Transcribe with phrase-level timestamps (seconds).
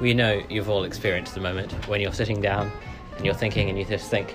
[0.00, 2.72] we know you've all experienced the moment when you're sitting down
[3.16, 4.34] and you're thinking and you just think,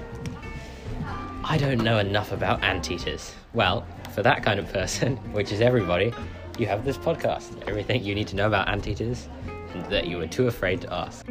[1.44, 3.34] I don't know enough about anteaters.
[3.54, 6.13] Well, for that kind of person, which is everybody,
[6.58, 7.67] you have this podcast.
[7.67, 9.28] Everything you need to know about anteaters
[9.90, 11.26] that you were too afraid to ask.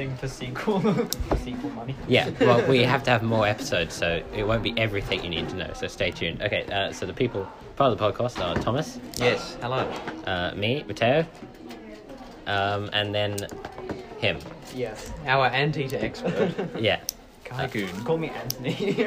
[0.00, 0.80] Everything for sequel
[1.28, 1.94] for sequel money.
[2.06, 5.48] Yeah, well, we have to have more episodes, so it won't be everything you need
[5.48, 5.72] to know.
[5.74, 6.42] So stay tuned.
[6.42, 9.56] Okay, uh, so the people part of the podcast are Thomas, Yes.
[9.60, 9.88] Hello.
[10.26, 11.26] uh, me, Mateo,
[12.46, 13.36] um, and then
[14.18, 14.38] him.
[14.74, 15.12] Yes.
[15.26, 16.54] Our anteater expert.
[16.78, 17.00] Yeah,
[17.44, 18.04] Kaigoon.
[18.04, 19.06] Call me Anthony.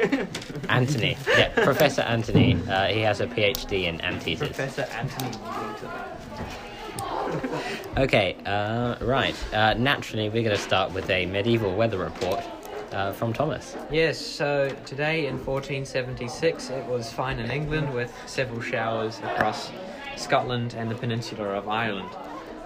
[0.68, 1.16] Anthony.
[1.28, 2.58] Yeah, Professor Anthony.
[2.68, 4.48] Uh, he has a PhD in anteaters.
[4.48, 6.11] Professor Anthony Winter.
[7.96, 9.34] Okay, uh, right.
[9.52, 12.42] Uh, naturally, we're going to start with a medieval weather report
[12.90, 13.76] uh, from Thomas.
[13.90, 19.70] Yes, so today in 1476 it was fine in England with several showers across
[20.16, 22.08] Scotland and the peninsula of Ireland.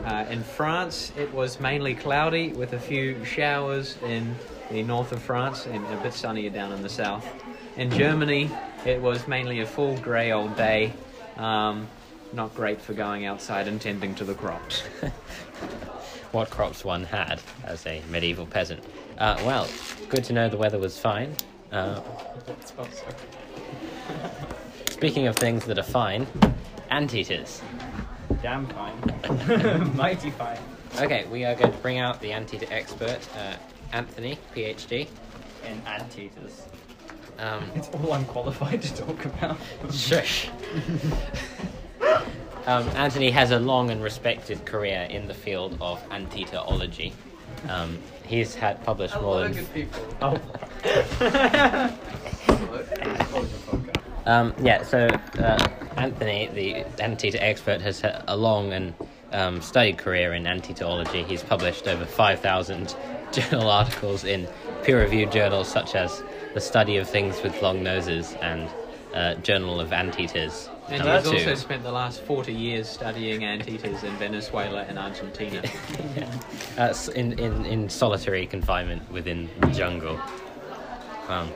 [0.05, 4.33] Uh, in France it was mainly cloudy with a few showers in
[4.71, 7.27] the north of France and a bit sunnier down in the south.
[7.77, 8.49] In Germany
[8.85, 10.93] it was mainly a full grey old day,
[11.37, 11.89] um,
[12.37, 14.85] not great for going outside and tending to the crops.
[16.33, 18.85] What crops one had as a medieval peasant.
[19.17, 19.67] Uh, well,
[20.11, 21.35] good to know the weather was fine.
[21.73, 22.01] Uh,
[24.91, 26.27] speaking of things that are fine,
[26.91, 27.63] anteaters.
[28.43, 29.95] Damn fine.
[29.97, 30.59] Mighty fine.
[31.01, 33.55] Okay, we are going to bring out the anteater expert, uh,
[33.93, 35.09] Anthony, PhD.
[35.65, 36.67] In anteaters.
[37.39, 39.57] Um, It's all I'm qualified to talk about.
[39.91, 40.51] Shush.
[42.67, 47.13] um, Anthony has a long and respected career in the field of anteaterology.
[47.69, 49.67] Um, he's had published more than.
[49.67, 50.03] people.
[50.23, 50.41] Oh.
[54.27, 55.07] Um, yeah, so
[55.39, 58.93] uh, Anthony, the anteater expert, has had a long and
[59.33, 61.25] um, studied career in anteaterology.
[61.25, 62.97] He's published over 5,000
[63.33, 64.49] journal articles in
[64.83, 66.25] peer reviewed journals such as
[66.55, 68.69] The Study of Things with Long Noses and
[69.17, 70.69] uh, Journal of Anteaters.
[70.89, 75.63] And number he's also spent the last 40 years studying anteaters in Venezuela and Argentina.
[76.79, 80.21] Uh, in, in, in solitary confinement within the jungle.
[81.27, 81.51] Um,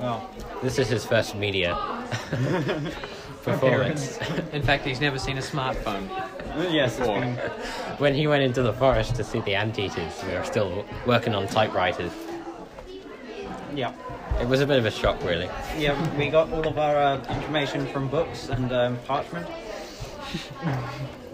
[0.00, 0.30] Well,
[0.62, 1.76] this is his first media
[3.42, 4.18] performance.
[4.54, 6.08] In fact, he's never seen a smartphone.
[6.72, 7.36] yes, been,
[7.98, 11.46] when he went into the forest to see the anteaters, we were still working on
[11.46, 12.12] typewriters.
[13.74, 13.92] yeah.
[14.40, 15.48] It was a bit of a shock, really.
[15.78, 19.46] Yeah, we got all of our uh, information from books and um, parchment.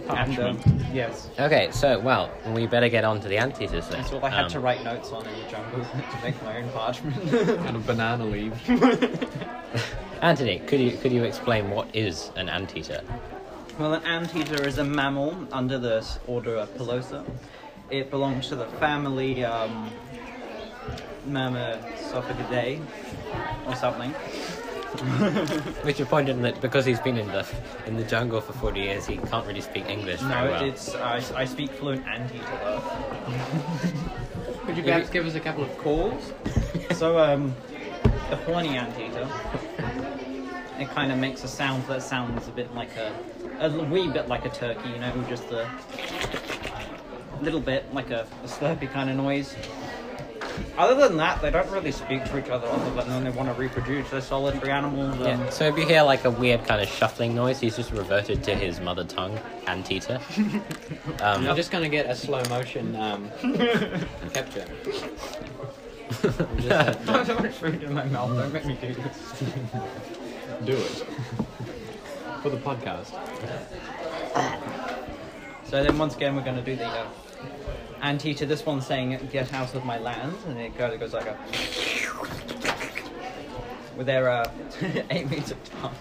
[0.09, 0.59] And, um,
[0.93, 4.01] yes, Okay, so, well, we better get on to the anteaters then.
[4.01, 6.57] that's all I had Um, to write notes on in the jungle to make my
[6.57, 7.17] own parchment.
[7.33, 8.53] And a banana leaf.
[10.21, 13.03] Anthony, could you, could you explain what is an anteater?
[13.79, 17.25] Well, an anteater is a mammal under the s- order of Pilosa.
[17.91, 19.91] It belongs to the family um,
[21.29, 22.81] Myrmecophagidae
[23.67, 24.11] or something.
[25.85, 27.47] Which you pointed in that because he's been in the
[27.87, 30.65] in the jungle for 40 years, he can't really speak English very No, well.
[30.65, 32.83] it's I, I speak fluent anteater though.
[34.67, 36.33] Could you perhaps give us a couple of calls?
[36.97, 37.55] So, um,
[38.29, 39.27] the horny anteater,
[40.79, 43.13] it kind of makes a sound that sounds a bit like a,
[43.61, 45.67] a wee bit like a turkey, you know, just a
[47.41, 49.57] little bit like a, a slurpy kind of noise.
[50.77, 53.49] Other than that, they don't really speak to each other other than when they want
[53.49, 54.11] to reproduce.
[54.11, 55.17] They're solitary animals.
[55.17, 57.93] Um, Yeah, so if you hear like a weird kind of shuffling noise, he's just
[57.93, 60.21] reverted to his mother tongue, anteater.
[61.21, 63.31] Um, I'm just going to get a slow motion um,
[64.33, 64.65] capture.
[66.23, 68.31] Don't have so much food in my mouth.
[68.37, 69.43] Don't make me do this.
[70.65, 71.05] Do it.
[72.43, 73.13] For the podcast.
[75.65, 77.07] So then once again we're going to do the uh,
[78.03, 78.47] anteater.
[78.47, 81.37] This one's saying "Get out of my land," and it goes, it goes like a
[83.97, 84.51] with their uh,
[85.11, 85.95] eight meter tongue.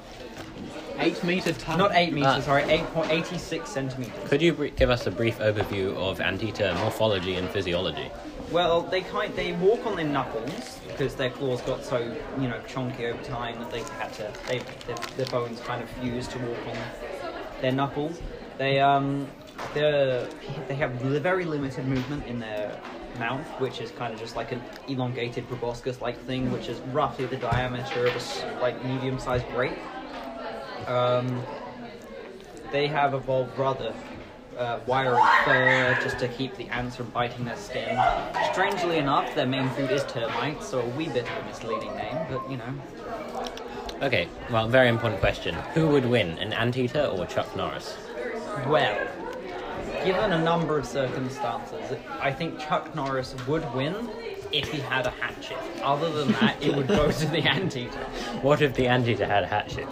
[0.99, 1.77] Eight meter tongue.
[1.77, 2.41] Not eight meters, Ah.
[2.41, 4.29] sorry, eight point eighty six centimeters.
[4.29, 8.09] Could you br- give us a brief overview of anteater morphology and physiology?
[8.51, 11.99] Well, they kind they walk on their knuckles because their claws got so
[12.39, 15.89] you know chunky over time that they had to they their, their bones kind of
[15.91, 16.77] fused to walk on
[17.61, 18.19] their knuckles.
[18.57, 19.27] They um
[19.73, 20.27] they
[20.67, 22.79] they have very limited movement in their
[23.17, 27.37] mouth, which is kind of just like an elongated proboscis-like thing, which is roughly the
[27.37, 29.77] diameter of a like medium-sized grape.
[30.87, 31.43] Um,
[32.71, 33.93] they have evolved rather
[34.57, 37.97] uh, wiry fur just to keep the ants from biting their skin.
[38.51, 42.17] Strangely enough, their main food is termites, so a wee bit of a misleading name,
[42.29, 42.73] but you know.
[44.01, 45.55] Okay, well, very important question.
[45.73, 47.97] Who would win, an anteater or Chuck Norris?
[48.67, 48.97] Well,
[50.05, 54.09] given a number of circumstances, I think Chuck Norris would win
[54.51, 55.57] if he had a hatchet.
[55.81, 57.99] Other than that, it would go to the anteater.
[58.41, 59.87] What if the anteater had a hatchet?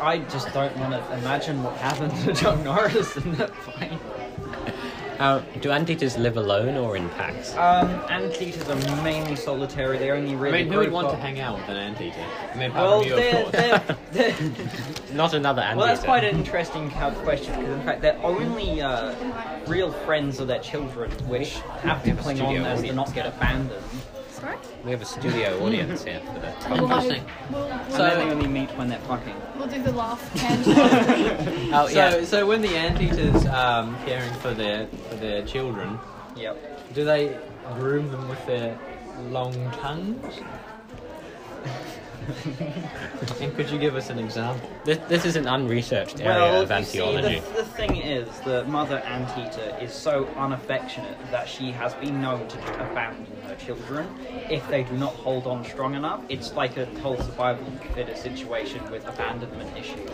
[0.00, 4.00] I just don't want to imagine what happened to Chuck Norris in that fight.
[5.18, 7.54] Uh, do anteaters live alone or in packs?
[7.56, 9.98] Um, anteaters are mainly solitary.
[9.98, 10.64] They only I really.
[10.64, 12.24] mean, who would group want to hang out with an anteater?
[12.52, 14.34] I mean, Well, you, they're, they're, they're
[15.12, 15.78] Not another anteater.
[15.78, 19.14] well, that's quite an interesting question because, in fact, they're only uh,
[19.66, 22.92] real friends of their children, which have to have a cling on studio as to
[22.92, 23.14] not audience.
[23.14, 23.82] get abandoned.
[24.40, 24.56] Sorry?
[24.84, 27.24] We have a studio audience here for the We'll, Interesting.
[27.50, 29.34] we'll, And then they only meet when they're fucking.
[29.58, 31.72] we'll do the laugh and laugh.
[31.72, 32.24] Oh, So, yeah.
[32.24, 35.98] so when the anteaters um, caring for their for their children,
[36.36, 36.92] Yep.
[36.94, 37.38] do they
[37.78, 38.78] groom them with their
[39.30, 40.40] long tongues?
[43.40, 44.68] and could you give us an example?
[44.84, 48.64] This, this is an unresearched area Well, of you see, the, the thing is, the
[48.64, 52.58] mother anteater is so unaffectionate that she has been known to
[52.90, 54.08] abandon her children
[54.50, 56.22] if they do not hold on strong enough.
[56.28, 60.10] It's like a whole survival of situation with abandonment issues.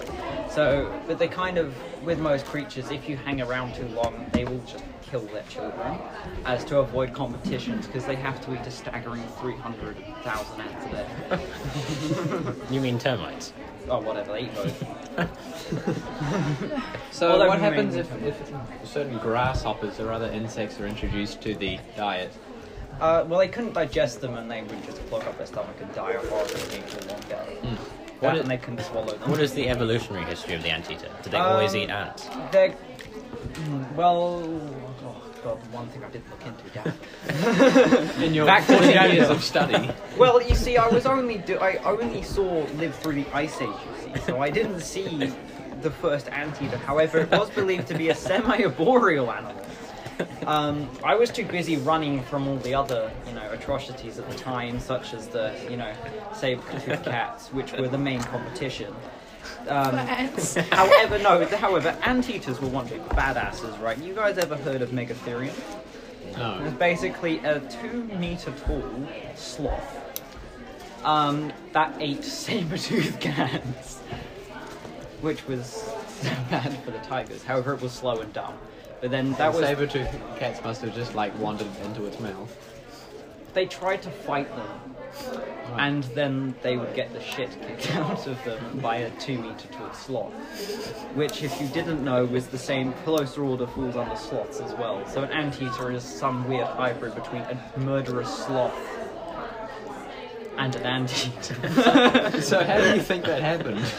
[0.50, 1.75] So, but they kind of,
[2.05, 5.99] with most creatures, if you hang around too long, they will just kill their children
[6.47, 12.64] as to avoid competitions because they have to eat a staggering 300,000 ants a day.
[12.75, 13.53] You mean termites?
[13.91, 14.82] Oh, whatever, they eat both.
[17.11, 18.53] So Although what happens if, if
[18.85, 22.32] certain grasshoppers or other insects are introduced to the diet?
[22.99, 25.93] Uh, well, they couldn't digest them and they would just clog up their stomach and
[25.94, 27.76] die of horrible nature long ago.
[28.20, 29.31] What That is- and they couldn't swallow them.
[29.31, 31.09] What is the evolutionary history of the anteater?
[31.23, 32.29] Do they Um, always eat ants?
[32.50, 32.70] They're.
[32.70, 34.92] mm, Well.
[35.43, 38.23] God, one thing I didn't look into, damn.
[38.23, 39.91] In your Back to 40 the years of study.
[40.17, 43.69] Well, you see, I was only do- I only saw live through the ice age.
[43.69, 45.33] You see, so I didn't see
[45.81, 46.77] the first anteater.
[46.77, 49.67] However, it was believed to be a semi-arboreal animal.
[50.47, 54.37] Um, I was too busy running from all the other, you know, atrocities at the
[54.37, 55.93] time, such as the, you know,
[56.35, 58.95] saber-toothed cats, which were the main competition.
[59.69, 59.94] Um,
[60.71, 61.44] however, no.
[61.47, 63.99] However, anteaters were one big badasses, right?
[63.99, 65.55] You guys ever heard of Megatherium?
[66.29, 66.75] It's No.
[66.79, 68.83] basically a two meter tall
[69.35, 69.99] sloth
[71.05, 73.99] um, that ate saber-toothed cats,
[75.21, 75.93] which was
[76.50, 77.43] bad for the tigers.
[77.43, 78.55] However, it was slow and dumb.
[79.00, 82.50] But then that was saber-toothed cats must have just like wandered into its mouth.
[83.53, 84.92] they tried to fight them,
[85.76, 89.69] and then they would get the shit kicked out of them by a two meter
[89.69, 90.32] tall sloth,
[91.14, 95.06] which, if you didn't know, was the same closer order falls under sloths as well.
[95.06, 98.75] So an anteater is some weird hybrid between a murderous sloth
[100.59, 102.41] and an anteater.
[102.43, 103.85] So how do you think that happened?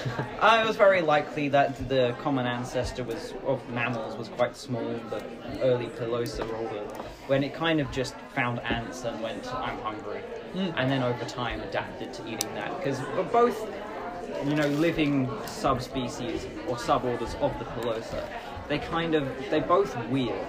[0.43, 4.83] Uh, it was very likely that the common ancestor was of mammals was quite small,
[5.09, 5.23] the
[5.61, 6.83] early Pilosa order,
[7.27, 10.21] when it kind of just found ants and went, I'm hungry.
[10.55, 12.77] And then over time adapted to eating that.
[12.77, 12.99] Because
[13.31, 13.67] both,
[14.45, 18.23] you know, living subspecies or suborders of the Pilosa,
[18.67, 20.47] they kind of, they both weird.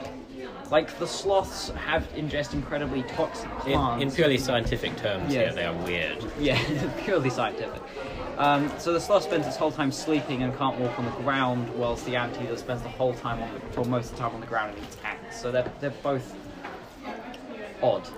[0.70, 4.02] Like the sloths have ingest incredibly toxic In, plants.
[4.02, 5.42] in purely scientific terms, Yeah.
[5.42, 6.24] yeah, they are weird.
[6.40, 6.58] Yeah,
[7.04, 7.82] purely scientific.
[8.38, 11.68] Um, so the sloth spends its whole time sleeping and can't walk on the ground,
[11.76, 14.40] whilst the anteater spends the whole time on the, or most of the time on
[14.40, 15.40] the ground and eats ants.
[15.40, 16.34] So they're they're both
[17.82, 18.08] odd,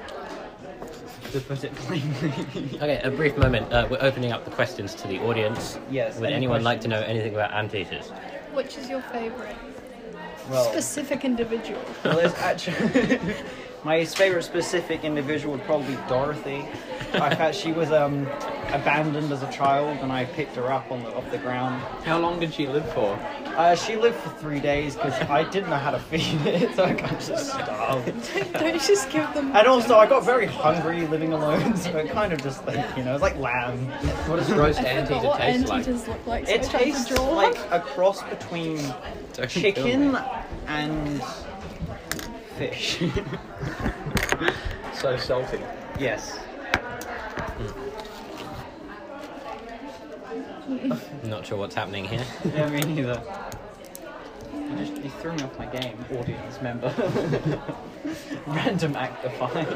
[1.40, 2.32] to put it plainly.
[2.76, 3.72] Okay, a brief moment.
[3.72, 5.78] Uh, we're opening up the questions to the audience.
[5.90, 8.08] Yes, Would any anyone like to know anything about anteaters?
[8.52, 9.56] Which is your favourite?
[10.50, 11.80] well, Specific individual.
[12.04, 13.18] well, there's actually
[13.86, 16.66] my favorite specific individual would probably be Dorothy.
[17.14, 18.26] I fact, she was um,
[18.72, 21.80] abandoned as a child, and I picked her up on the off the ground.
[22.04, 23.16] How long did she live for?
[23.44, 26.82] Uh, she lived for three days because I didn't know how to feed it, so
[26.82, 28.52] I kind of just starved.
[28.54, 29.54] Don't you just give them.
[29.54, 33.04] And also, I got very hungry living alone, so it kind of just like, you
[33.04, 33.86] know, it's like lamb.
[34.28, 35.78] What does roast I forgot anteater taste like?
[35.78, 36.46] anteaters look like.
[36.48, 38.78] So It I tried to tastes like a cross between
[39.34, 40.18] Don't chicken
[40.66, 41.22] and
[42.56, 43.02] fish.
[44.94, 45.60] So salty.
[45.98, 46.38] yes.
[47.58, 47.72] Hmm.
[51.28, 52.24] Not sure what's happening here.
[52.54, 53.20] Yeah, me neither.
[54.54, 56.88] You just you threw me off my game, audience member.
[58.46, 59.66] Random act of fine.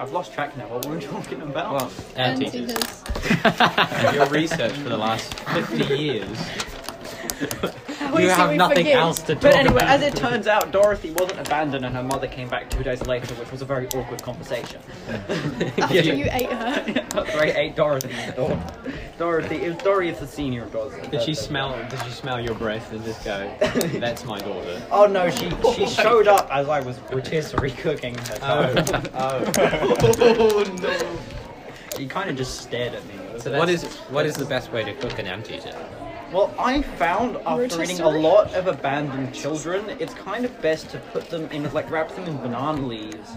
[0.00, 0.66] I've lost track now.
[0.68, 1.72] What were we talking about?
[1.74, 3.04] Well, Anteaters.
[3.44, 4.14] Anteaters.
[4.14, 6.38] your research for the last 50 years.
[8.06, 8.96] How You have we nothing forgive.
[8.96, 9.88] else to talk But anyway, about.
[9.88, 13.34] as it turns out, Dorothy wasn't abandoned and her mother came back two days later,
[13.34, 14.80] which was a very awkward conversation.
[15.78, 17.04] After you ate her.
[17.36, 18.14] Right, eight Dorothy.
[18.36, 18.58] Dor-
[19.18, 21.08] Dorothy, it was Dorothy is the senior of Dorothy.
[21.08, 21.76] Did she smell?
[21.88, 23.50] Did she smell your breath and just go,
[23.98, 24.82] "That's my daughter"?
[24.90, 28.38] Oh no, she she showed up as I was rotisserie cooking her.
[28.42, 28.74] Oh,
[29.14, 29.96] oh.
[30.20, 30.76] oh.
[30.82, 31.18] no.
[31.96, 33.14] She kind of just stared at me.
[33.38, 35.74] So what is what is the best way to cook an anteater?
[36.32, 40.98] Well, I found after reading a lot of abandoned children, it's kind of best to
[40.98, 43.30] put them in, like, wrap them in banana leaves,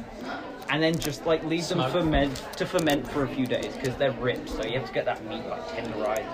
[0.70, 1.92] and then just like leave Smoke.
[1.92, 4.94] them ferment to ferment for a few days because they're ripped, so you have to
[4.94, 6.28] get that meat like tenderized,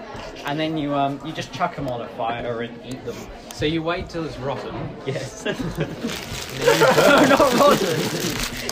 [0.45, 3.15] and then you um you just chuck them on a fire and eat them.
[3.53, 4.75] So you wait till it's rotten.
[5.05, 5.45] Yes.
[5.45, 5.53] no,
[7.29, 7.87] not rotten.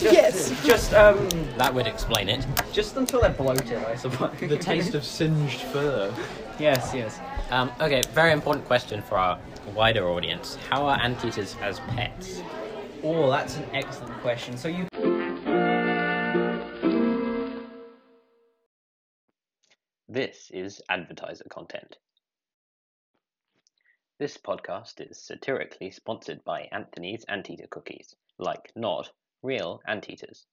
[0.02, 0.52] Yes.
[0.66, 2.46] Just um That would explain it.
[2.74, 4.38] just until they're bloated, I suppose.
[4.42, 6.13] The taste of singed fur.
[6.60, 7.20] yes, yes.
[7.50, 9.40] Um, okay, very important question for our
[9.76, 10.56] wider audience.
[10.70, 12.42] How are anteaters as pets?
[13.04, 14.58] Oh, that's an excellent question.
[14.58, 14.88] So you
[20.08, 21.98] This is advertiser content.
[24.20, 30.46] This podcast is satirically sponsored by Anthony's Anteater Cookies, like not real anteaters.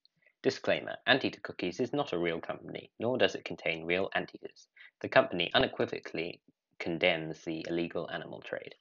[0.42, 4.66] Disclaimer Anteater Cookies is not a real company, nor does it contain real anteaters.
[5.00, 6.40] The company unequivocally
[6.80, 8.75] condemns the illegal animal trade.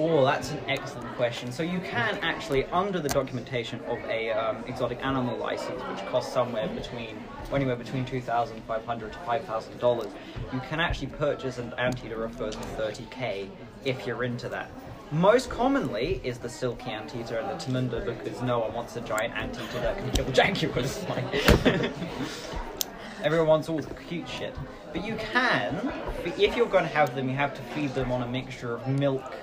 [0.00, 1.50] Oh, that's an excellent question.
[1.50, 6.32] So you can actually, under the documentation of a um, exotic animal license, which costs
[6.32, 7.20] somewhere between
[7.52, 10.08] anywhere between two thousand five hundred to five thousand dollars,
[10.52, 13.50] you can actually purchase an anteater of first thirty k
[13.84, 14.70] if you're into that.
[15.10, 19.34] Most commonly is the silky anteater and the tamunda because no one wants a giant
[19.34, 21.04] anteater that can kill jaguars.
[23.22, 24.54] Everyone wants all the cute shit.
[24.92, 25.92] But you can,
[26.38, 28.86] if you're going to have them, you have to feed them on a mixture of
[28.86, 29.34] milk,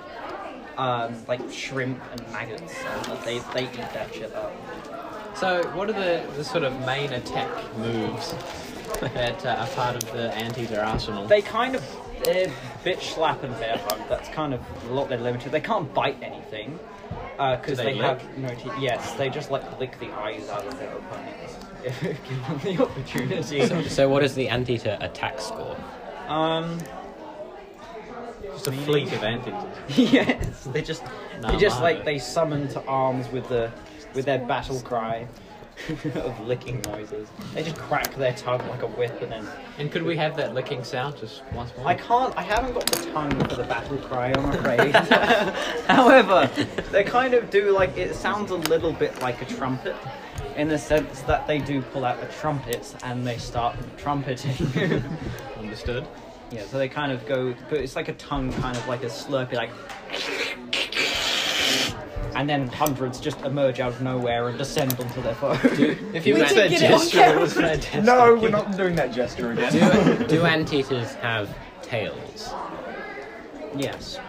[0.77, 2.73] um, like shrimp and maggots.
[2.83, 4.53] And they, they eat that shit up.
[5.35, 8.33] So, what are the, the sort of main attack moves
[9.01, 11.27] that uh, are part of the anteater arsenal?
[11.27, 11.83] They kind of,
[12.23, 12.47] they're
[12.83, 13.99] bitch slap and bear hug.
[14.07, 15.51] That's kind of a lot they're limited.
[15.51, 16.79] They can't bite anything.
[17.37, 18.71] Because Do they they, have no teeth.
[18.79, 21.64] Yes, they just like lick the eyes out of their opponents
[22.01, 23.89] given the opportunity.
[23.89, 25.77] So, what is the anteater attack score?
[26.27, 26.79] um,
[28.53, 29.63] Just a fleet of anteaters.
[30.13, 31.03] yes, they just
[31.41, 33.71] No, they just like they summon to arms with the
[34.13, 35.27] with their battle cry
[36.15, 37.27] of licking noises.
[37.53, 39.45] They just crack their tongue like a whip and then
[39.77, 41.85] And could we have that licking sound just once more?
[41.85, 44.95] I can't I haven't got the tongue for the battle cry I'm afraid.
[45.87, 46.49] However,
[46.91, 49.95] they kind of do like it sounds a little bit like a trumpet
[50.55, 55.03] in the sense that they do pull out the trumpets and they start trumpeting.
[55.59, 56.07] Understood.
[56.51, 59.07] yeah, so they kind of go but it's like a tongue kind of like a
[59.07, 59.71] slurpy like
[62.35, 65.57] and then hundreds just emerge out of nowhere and descend onto their foe.
[65.63, 68.03] If you We made did that get it on gesture, it was fantastic.
[68.03, 69.71] No, we're not doing that gesture again.
[70.17, 71.49] Do, do anteaters have
[71.81, 72.53] tails?
[73.75, 74.19] Yes.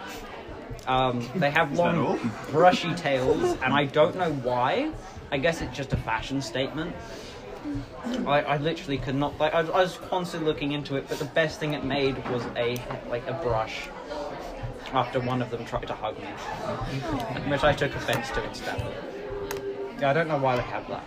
[0.87, 2.19] Um, they have long,
[2.51, 4.91] brushy tails, and I don't know why.
[5.31, 6.95] I guess it's just a fashion statement.
[8.25, 9.37] I, I literally could not.
[9.39, 12.43] Like, I, I was constantly looking into it, but the best thing it made was
[12.55, 12.77] a
[13.09, 13.89] like a brush.
[14.93, 16.27] After one of them tried to hug me,
[17.51, 18.83] which I took offense to and stabbed.
[19.99, 21.03] Yeah, I don't know why they have that.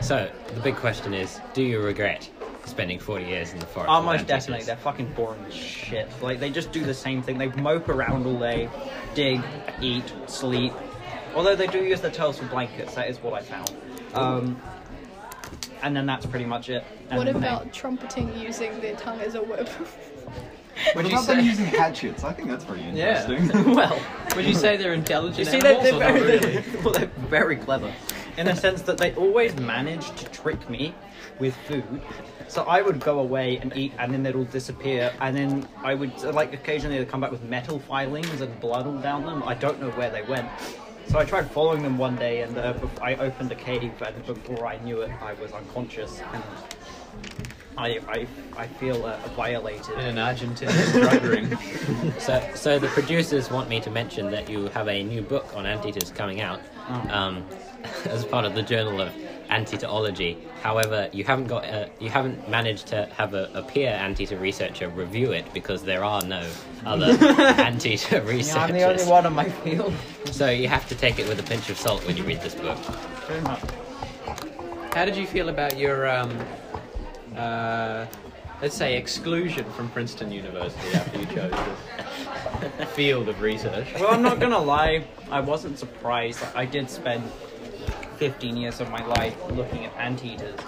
[0.00, 2.30] So, the big question is do you regret
[2.64, 3.90] spending 40 years in the forest?
[3.90, 4.66] Almost with definitely, anteaters?
[4.66, 6.08] they're fucking boring as shit.
[6.20, 7.38] Like they just do the same thing.
[7.38, 8.68] They mope around all day,
[9.14, 9.40] dig,
[9.80, 10.72] eat, sleep.
[11.34, 13.72] Although they do use their tails for blankets, that is what I found.
[14.14, 14.60] Um,
[15.82, 16.84] and then that's pretty much it.
[17.10, 19.68] And What then they- about trumpeting using their tongue as a whip?
[20.96, 21.44] Would What you about them say?
[21.44, 22.24] using hatchets?
[22.24, 23.30] I think that's pretty Yeah.
[23.30, 23.74] interesting.
[23.74, 24.00] well,
[24.36, 26.64] Would you say they're intelligent you see, they're, they're, or not very, really?
[26.82, 27.92] well, they're very clever
[28.36, 30.94] in a sense that they always manage to trick me
[31.38, 32.02] with food.
[32.48, 35.12] So I would go away and eat, and then they'd all disappear.
[35.20, 38.98] And then I would like occasionally they'd come back with metal filings and blood all
[38.98, 39.42] down them.
[39.44, 40.48] I don't know where they went.
[41.08, 44.66] So I tried following them one day, and uh, I opened a cave, and before
[44.66, 46.42] I knew it, I was unconscious, and
[47.76, 49.98] I I, I feel uh, violated.
[49.98, 51.58] In an Argentinian drug ring.
[52.18, 55.66] So, so the producers want me to mention that you have a new book on
[55.66, 56.60] anteaters coming out.
[57.10, 57.44] Um,
[58.06, 59.12] as part of the Journal of
[59.50, 60.36] Anteaterology.
[60.62, 64.88] However, you haven't got uh, you haven't managed to have a, a peer anteater researcher
[64.88, 66.48] review it because there are no
[66.86, 67.12] other
[67.60, 68.54] anteater researchers.
[68.56, 69.92] Yeah, I'm the only one in my field.
[70.30, 72.54] So you have to take it with a pinch of salt when you read this
[72.54, 72.78] book.
[73.26, 73.60] Very much.
[74.94, 76.38] How did you feel about your um,
[77.36, 78.06] uh,
[78.62, 81.78] let's say, exclusion from Princeton University after you chose this
[82.94, 83.86] field of research?
[83.94, 86.40] Well, I'm not gonna lie, I wasn't surprised.
[86.54, 87.22] I did spend
[88.16, 90.58] 15 years of my life looking at anteaters.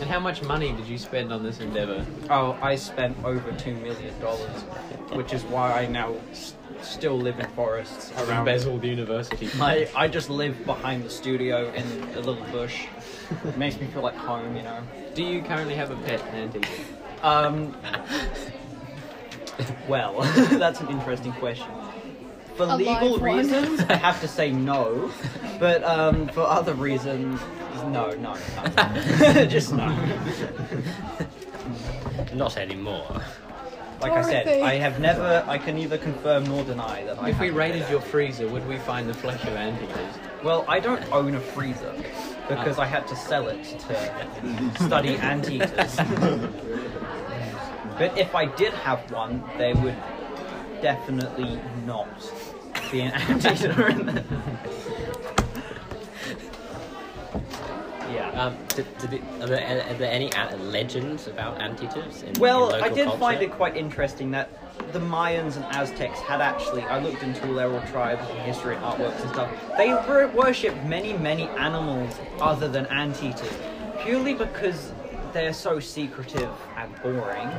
[0.00, 2.04] And how much money did you spend on this endeavor?
[2.28, 4.12] Oh, I spent over $2 million,
[5.16, 8.40] which is why I now s- still live in forests around.
[8.40, 9.48] Embezzled university.
[9.60, 12.86] I, I just live behind the studio in a little bush.
[13.44, 14.82] It makes me feel like home, you know.
[15.14, 16.68] Do you currently have a pet anteater?
[17.22, 17.76] Um,
[19.88, 20.20] well,
[20.58, 21.68] that's an interesting question.
[22.56, 23.36] For A legal live one.
[23.38, 25.10] reasons, I have to say no.
[25.60, 27.40] But um, for other reasons,
[27.84, 29.46] no, no, no.
[29.46, 29.86] Just no.
[32.34, 33.22] Not anymore.
[34.00, 34.62] Like I said, Dorothy.
[34.62, 37.88] I have never, I can neither confirm nor deny that I If we have- raided
[37.88, 40.14] your freezer, would we find the flesh of anteaters?
[40.42, 41.94] Well, I don't own a freezer
[42.48, 45.96] because I had to sell it to study anteaters.
[47.98, 49.96] But if I did have one, they would
[50.82, 52.08] definitely not
[52.90, 54.24] be an anteater in there.
[58.12, 58.30] Yeah.
[58.32, 62.22] Um, did, did it, are, there, are there any a- legends about anteaters?
[62.22, 63.18] In, Well, in I did culture?
[63.18, 64.50] find it quite interesting that
[64.92, 68.76] the Mayans and Aztecs had actually, I looked into all their old tribes and history
[68.76, 69.92] and artworks and stuff, they
[70.34, 73.52] worshipped many, many animals other than anteaters,
[74.02, 74.92] purely because
[75.34, 77.50] they're so secretive and boring.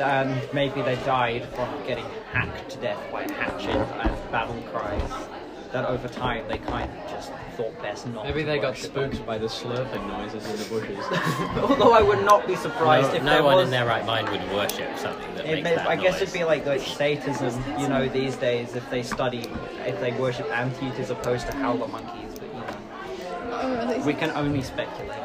[0.00, 4.62] And um, maybe they died from getting hacked to death by a hatchet and battle
[4.72, 5.26] cries.
[5.72, 8.24] That over time they kind of just thought best not.
[8.24, 11.04] Maybe to they got worship spooked by the slurping noises in the bushes.
[11.62, 14.04] Although I would not be surprised No, if no there one was in their right
[14.04, 16.22] mind would worship something that It makes may, that I guess noise.
[16.22, 19.48] it'd be like like Satanism, you know, these days if they study,
[19.86, 22.36] if they worship anteaters opposed to howler monkeys.
[22.36, 24.00] But you know, Oh, really?
[24.00, 25.18] we can only speculate.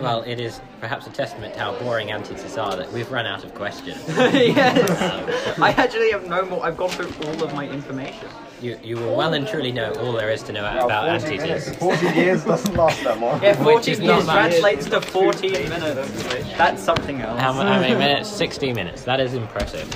[0.00, 3.44] Well, it is perhaps a testament to how boring anteaters are that we've run out
[3.44, 4.02] of questions.
[4.08, 6.64] yes, um, I actually have no more.
[6.64, 8.28] I've gone through all of my information.
[8.62, 11.66] You, you will well and truly know all there is to know about 40 anteaters.
[11.66, 12.02] minutes.
[12.02, 13.40] 40 years doesn't last that long.
[13.42, 16.12] Yeah, 40 years translates to 14 minutes.
[16.56, 17.40] That's something else.
[17.40, 18.28] How, how many minutes?
[18.36, 19.02] 60 minutes.
[19.04, 19.88] That is impressive.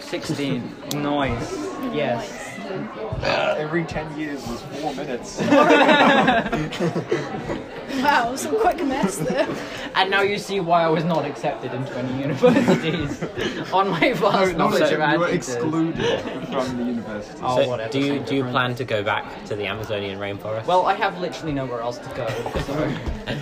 [0.00, 0.62] 16.
[0.94, 1.52] Nice.
[1.94, 2.42] Yes.
[3.22, 5.40] Every 10 years was 4 minutes.
[8.02, 9.48] Wow, some quick mess there.
[9.94, 13.22] And now you see why I was not accepted into any universities
[13.72, 17.40] on my vast no, knowledge of you were excluded from the university.
[17.42, 20.66] Oh, So, whatever, do you do you plan to go back to the Amazonian rainforest?
[20.66, 22.26] Well, I have literally nowhere else to go.
[22.60, 22.94] So,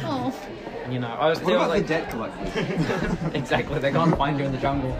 [0.05, 0.35] Oh,
[0.91, 3.35] you know, I was what about like the debt collectors?
[3.35, 3.79] exactly.
[3.79, 4.97] They can't find you in the jungle.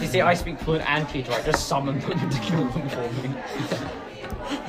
[0.00, 1.32] You see, I speak fluent anteater.
[1.32, 3.34] I just summon them to kill them for me.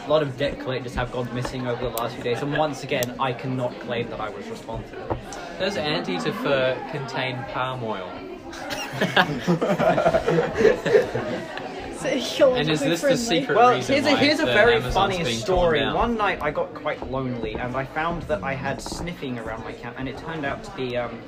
[0.08, 2.86] A lot of debt collectors have gone missing over the last few days, and once
[2.86, 5.18] again, I cannot claim that I was responsible.
[5.60, 8.10] Does anteater fur contain palm oil?
[12.08, 13.18] And is this the friendly.
[13.18, 15.86] secret Well, reason here's a why here's a very Amazon's funny story.
[15.86, 19.74] One night I got quite lonely, and I found that I had sniffing around my
[19.74, 21.20] camp, and it turned out to be um,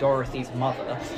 [0.00, 0.98] Dorothy's mother.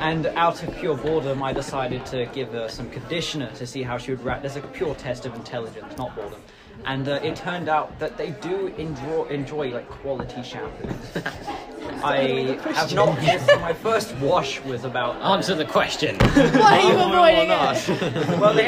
[0.00, 3.98] And out of pure boredom, I decided to give her some conditioner to see how
[3.98, 4.42] she would react.
[4.42, 6.40] There's a pure test of intelligence, not boredom.
[6.84, 11.68] And uh, it turned out that they do enjoy, enjoy like quality shampoos.
[12.04, 13.16] I have not.
[13.60, 15.16] my first wash was about.
[15.22, 16.16] Answer the question.
[16.18, 18.22] Why are you avoiding it?
[18.42, 18.66] Well, they,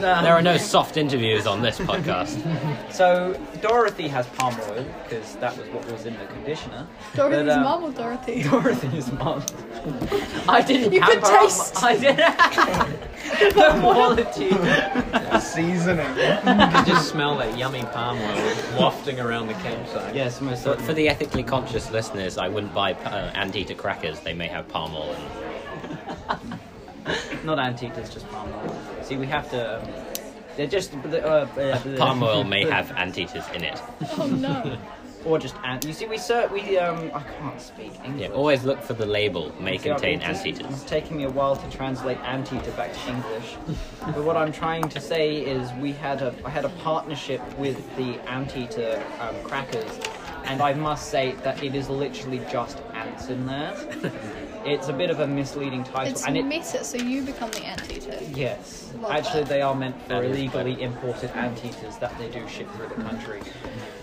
[0.00, 0.22] no.
[0.22, 2.40] there are no soft interviews on this podcast.
[2.90, 6.86] So Dorothy has palm oil because that was what was in the conditioner.
[7.14, 8.42] Dorothy's But, um, mom or Dorothy?
[8.42, 9.42] Dorothy's mom.
[10.48, 10.92] I didn't.
[10.92, 11.82] You could taste.
[11.82, 12.16] I did.
[13.54, 14.50] the quality.
[15.40, 16.06] Seasoning.
[16.08, 20.14] You could just smell that yummy palm oil wafting around the campsite.
[20.14, 24.20] yes, most But for the ethically conscious listeners, I wouldn't buy uh, anteater crackers.
[24.20, 25.14] They may have palm oil.
[25.14, 26.58] In.
[27.44, 28.76] Not anteaters, just palm oil.
[29.02, 29.80] See, we have to.
[29.82, 29.88] Um,
[30.56, 30.92] they're just.
[30.94, 33.80] Uh, uh, Palm oil may have anteaters in it.
[34.18, 34.78] Oh no.
[35.26, 35.84] Or just ant.
[35.84, 36.50] You see, we cert.
[36.50, 37.10] We um.
[37.12, 38.22] I can't speak English.
[38.30, 39.52] Yeah, always look for the label.
[39.60, 40.66] May See, I've- contain it's- anteaters.
[40.72, 43.56] It's taking me a while to translate anteater back to English.
[44.00, 47.76] but what I'm trying to say is we had a I had a partnership with
[47.96, 50.00] the anteater um, crackers,
[50.44, 53.74] and I must say that it is literally just ants in there.
[54.64, 57.64] it's a bit of a misleading title, It's and it meta, so you become the
[57.64, 58.18] anteater.
[58.34, 59.48] yes, Love actually that.
[59.48, 60.92] they are meant for illegally clever.
[60.94, 63.40] imported anteaters that they do ship through the country.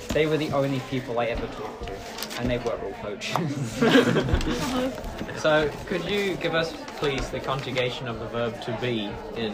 [0.09, 3.81] They were the only people I ever talked to, and they were all poachers.
[3.83, 4.91] Uh-huh.
[5.37, 9.53] So, could you give us, please, the conjugation of the verb to be in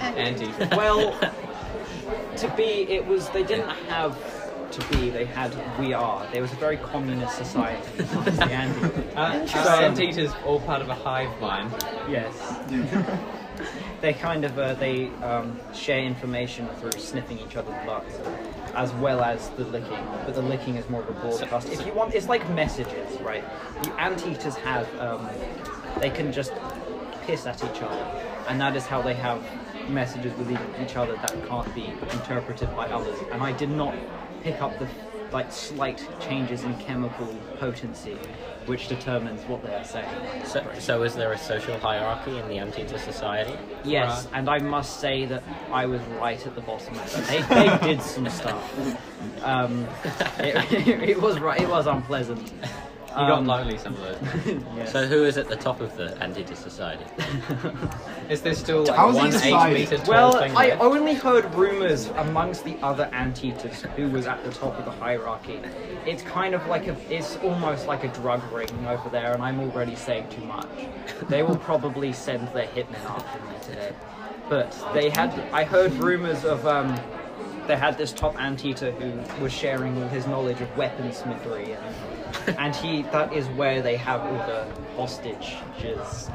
[0.00, 0.68] anteater?
[0.76, 1.18] Well,
[2.36, 4.16] to be, it was they didn't have
[4.72, 6.26] to be, they had we are.
[6.32, 9.16] There was a very communist society amongst the Andes.
[9.16, 9.60] Uh, Interesting.
[9.60, 11.70] are anteaters all part of a hive mind?
[12.08, 12.34] Yes.
[14.00, 18.18] they kind of uh, they um, share information through sniffing each other's butts,
[18.74, 20.04] as well as the licking.
[20.24, 21.68] But the licking is more of a broadcast.
[21.68, 23.44] If you want, it's like messages, right?
[23.82, 25.28] The anteaters have um,
[26.00, 26.52] they can just
[27.22, 29.42] piss at each other, and that is how they have
[29.88, 33.18] messages with each other that can't be interpreted by others.
[33.32, 33.94] And I did not
[34.42, 34.88] pick up the
[35.32, 37.26] like slight changes in chemical
[37.58, 38.18] potency,
[38.66, 40.06] which determines what they are saying.
[40.44, 43.56] So, so is there a social hierarchy in the Anteater society?
[43.82, 47.48] Yes, and I must say that I was right at the bottom of it.
[47.48, 48.98] They, they did some stuff.
[49.42, 49.86] Um,
[50.38, 50.72] it,
[51.10, 51.60] it was right.
[51.60, 52.52] It was unpleasant.
[53.12, 54.62] You got Um, lonely some of those.
[54.76, 54.90] yes.
[54.92, 57.04] So who is at the top of the Anteater society?
[58.30, 59.80] Is there still like How's one eight society?
[59.80, 60.80] meter tall well, thing I left?
[60.80, 65.60] only heard rumors amongst the other anteaters who was at the top of the hierarchy.
[66.06, 69.60] It's kind of like a, it's almost like a drug ring over there, and I'm
[69.60, 70.68] already saying too much.
[71.28, 73.92] They will probably send their hitmen after me today.
[74.48, 76.98] But they had, I heard rumors of, um,
[77.66, 81.94] they had this top anteater who was sharing all his knowledge of weaponsmithery, and,
[82.58, 84.66] and he, that is where they have all the
[84.96, 86.28] hostages.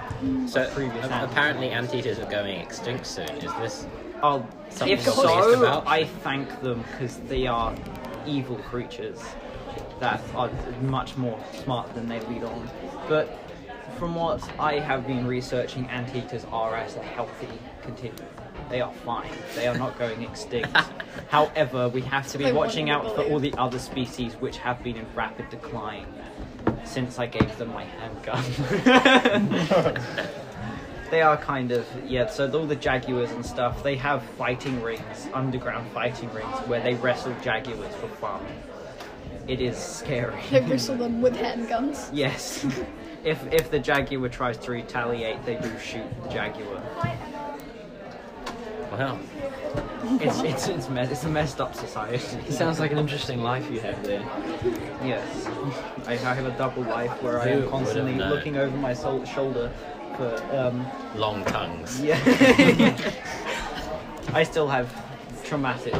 [0.47, 3.29] So a- apparently Anteaters are going extinct soon.
[3.29, 3.85] Is this
[4.23, 5.87] Oh, Something if be so, about?
[5.87, 7.73] I thank them because they are
[8.25, 9.23] evil creatures
[9.99, 10.49] that are
[10.81, 12.67] much more smart than they lead on.
[13.07, 13.29] But
[13.97, 17.49] from what I have been researching, anteaters are as a healthy
[17.83, 18.27] continuum.
[18.69, 19.31] They are fine.
[19.55, 20.75] They are not going extinct.
[21.29, 24.83] However, we have to be They watching out for all the other species which have
[24.83, 26.07] been in rapid decline
[26.83, 28.43] since I gave them my handgun.
[31.11, 32.27] they are kind of yeah.
[32.27, 36.95] So all the jaguars and stuff, they have fighting rings, underground fighting rings, where they
[36.95, 38.45] wrestle jaguars for fun.
[39.47, 40.41] It is scary.
[40.51, 42.09] They wrestle them with handguns.
[42.13, 42.65] yes.
[43.23, 46.81] If if the jaguar tries to retaliate, they do shoot the jaguar.
[50.19, 52.15] It's it's it's, me- it's a messed up society.
[52.47, 54.21] It sounds like an interesting life you have there.
[55.03, 55.47] Yes,
[56.07, 58.29] I, I have a double life where I Who am constantly known?
[58.29, 59.71] looking over my sol- shoulder
[60.15, 62.01] for um, Long tongues.
[62.01, 62.17] Yeah.
[64.33, 64.87] I still have
[65.43, 65.93] traumatic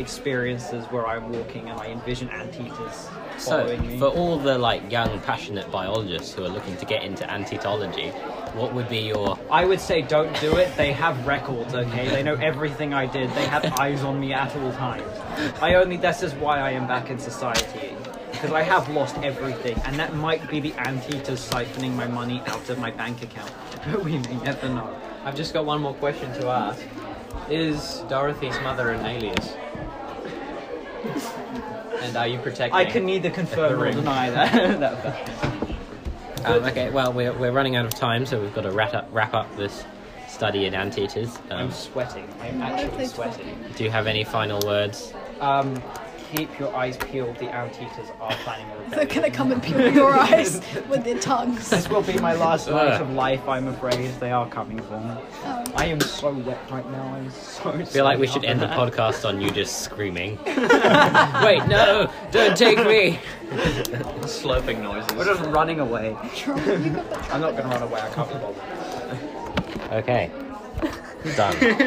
[0.00, 3.08] experiences where I'm walking and I envision anteaters
[3.38, 3.98] So, following me.
[3.98, 8.12] for all the like young, passionate biologists who are looking to get into antetology,
[8.54, 10.74] what would be your I would say don't do it.
[10.76, 12.08] They have records, okay?
[12.08, 13.30] They know everything I did.
[13.30, 15.12] They have eyes on me at all times.
[15.62, 17.94] I only this is why I am back in society.
[18.32, 22.70] Because I have lost everything, and that might be the anteaters siphoning my money out
[22.70, 23.52] of my bank account.
[23.90, 24.88] But we may never know.
[25.24, 26.80] I've just got one more question to ask.
[27.50, 29.54] Is Dorothy's mother an alias?
[32.02, 32.74] And are you protecting?
[32.74, 33.96] I can neither confirm or ring.
[33.96, 34.80] deny that.
[34.80, 35.70] that fact.
[36.44, 39.08] Um, okay, well, we're, we're running out of time, so we've got to wrap up,
[39.12, 39.84] wrap up this
[40.26, 41.36] study in anteaters.
[41.50, 42.26] Um, I'm sweating.
[42.40, 43.58] I'm actually they sweating.
[43.76, 45.12] do you have any final words?
[45.40, 45.82] Um,
[46.30, 47.36] keep your eyes peeled.
[47.36, 49.08] The anteaters are planning a They're rebellion.
[49.08, 51.68] gonna come and peel your eyes with their tongues.
[51.70, 53.46] This will be my last night of life.
[53.48, 55.14] I'm afraid they are coming for me.
[55.44, 55.64] Oh.
[55.74, 57.14] I am so wet right now.
[57.14, 57.70] I'm so.
[57.72, 58.90] I feel like we should end the podcast.
[58.90, 60.38] podcast on you just screaming.
[60.46, 62.10] Wait, no!
[62.30, 63.18] Don't take me!
[64.30, 65.12] slurping noises.
[65.16, 66.16] We're just running away.
[66.36, 68.00] Trump, you got that I'm not gonna run away.
[68.00, 69.92] I can't be bothered.
[69.92, 70.30] Okay.
[71.36, 71.86] Done.